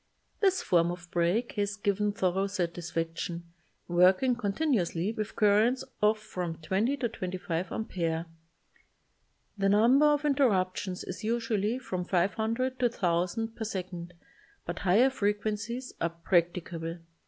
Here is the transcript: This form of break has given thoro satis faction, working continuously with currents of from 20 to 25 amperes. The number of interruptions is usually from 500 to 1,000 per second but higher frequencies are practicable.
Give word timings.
This 0.39 0.63
form 0.63 0.89
of 0.89 1.11
break 1.11 1.51
has 1.57 1.75
given 1.75 2.11
thoro 2.11 2.47
satis 2.47 2.89
faction, 2.89 3.43
working 3.87 4.35
continuously 4.35 5.11
with 5.11 5.35
currents 5.35 5.83
of 6.01 6.17
from 6.17 6.55
20 6.55 6.97
to 6.97 7.07
25 7.07 7.71
amperes. 7.71 8.25
The 9.59 9.69
number 9.69 10.07
of 10.07 10.25
interruptions 10.25 11.03
is 11.03 11.23
usually 11.23 11.77
from 11.77 12.05
500 12.05 12.79
to 12.79 12.85
1,000 12.87 13.55
per 13.55 13.63
second 13.63 14.15
but 14.65 14.79
higher 14.79 15.11
frequencies 15.11 15.93
are 16.01 16.09
practicable. 16.09 16.97